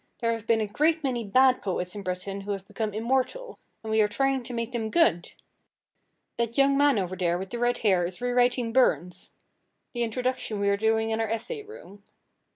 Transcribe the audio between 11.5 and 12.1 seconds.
room.